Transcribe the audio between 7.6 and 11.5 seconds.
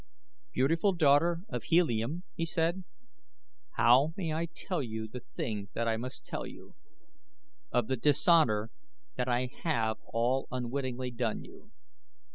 of the dishonor that I have all unwittingly done